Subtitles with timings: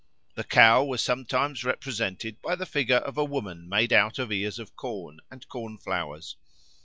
[0.33, 4.57] The Cow was sometimes represented by the figure of a woman made out of ears
[4.57, 6.37] of corn and corn flowers.